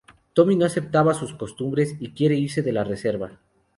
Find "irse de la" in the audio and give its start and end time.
2.33-2.83